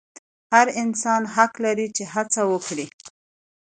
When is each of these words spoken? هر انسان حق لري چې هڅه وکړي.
هر 0.53 0.67
انسان 0.83 1.21
حق 1.35 1.53
لري 1.65 1.87
چې 1.95 2.03
هڅه 2.13 2.41
وکړي. 2.51 2.85